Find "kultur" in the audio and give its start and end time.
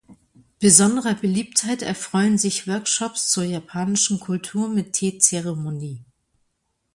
4.19-4.67